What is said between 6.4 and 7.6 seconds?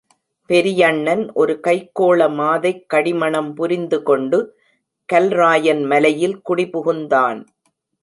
குடி புகுந்தான்.